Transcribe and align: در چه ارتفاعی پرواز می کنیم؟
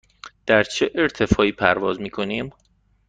در 0.45 0.63
چه 0.63 0.91
ارتفاعی 0.95 1.51
پرواز 1.51 2.01
می 2.01 2.09
کنیم؟ 2.09 2.53